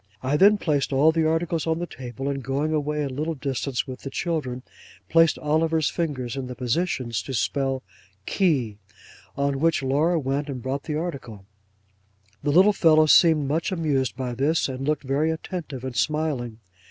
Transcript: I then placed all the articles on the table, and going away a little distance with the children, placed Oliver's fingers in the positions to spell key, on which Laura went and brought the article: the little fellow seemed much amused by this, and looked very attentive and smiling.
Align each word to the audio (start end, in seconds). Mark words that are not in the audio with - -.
I 0.23 0.35
then 0.35 0.57
placed 0.57 0.91
all 0.91 1.11
the 1.11 1.29
articles 1.29 1.67
on 1.67 1.77
the 1.77 1.85
table, 1.85 2.27
and 2.27 2.43
going 2.43 2.73
away 2.73 3.03
a 3.03 3.07
little 3.07 3.35
distance 3.35 3.85
with 3.85 3.99
the 3.99 4.09
children, 4.09 4.63
placed 5.09 5.37
Oliver's 5.37 5.91
fingers 5.91 6.35
in 6.35 6.47
the 6.47 6.55
positions 6.55 7.21
to 7.21 7.35
spell 7.35 7.83
key, 8.25 8.79
on 9.37 9.59
which 9.59 9.83
Laura 9.83 10.17
went 10.17 10.49
and 10.49 10.59
brought 10.59 10.85
the 10.85 10.97
article: 10.97 11.45
the 12.41 12.51
little 12.51 12.73
fellow 12.73 13.05
seemed 13.05 13.47
much 13.47 13.71
amused 13.71 14.17
by 14.17 14.33
this, 14.33 14.67
and 14.67 14.87
looked 14.87 15.03
very 15.03 15.29
attentive 15.29 15.83
and 15.83 15.95
smiling. 15.95 16.57